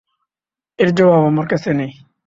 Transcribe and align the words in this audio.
এর 0.79 0.89
জবাব 0.97 1.21
আমার 1.25 1.45
কাছে 1.47 1.69
নেই। 1.73 1.91